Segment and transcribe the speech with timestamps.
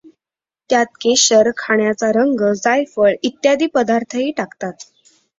[0.69, 4.73] त्यात केशर, खाण्याचा रंग, जायफळ इत्यादी पदार्थही टाकतात.